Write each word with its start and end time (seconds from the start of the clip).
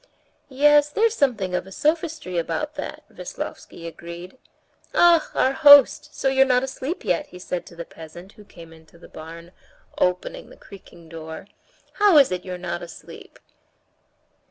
"Yes, 0.49 0.89
there's 0.89 1.13
something 1.13 1.53
of 1.53 1.67
a 1.67 1.71
sophistry 1.71 2.39
about 2.39 2.73
that," 2.73 3.03
Veslovsky 3.07 3.85
agreed. 3.85 4.35
"Ah! 4.95 5.29
our 5.35 5.51
host; 5.53 6.15
so 6.15 6.27
you're 6.27 6.43
not 6.43 6.63
asleep 6.63 7.05
yet?" 7.05 7.27
he 7.27 7.37
said 7.37 7.67
to 7.67 7.75
the 7.75 7.85
peasant 7.85 8.31
who 8.31 8.43
came 8.43 8.73
into 8.73 8.97
the 8.97 9.07
barn, 9.07 9.51
opening 9.99 10.49
the 10.49 10.57
creaking 10.57 11.07
door. 11.07 11.45
"How 12.01 12.17
is 12.17 12.31
it 12.31 12.43
you're 12.43 12.57
not 12.57 12.81
asleep?" 12.81 13.37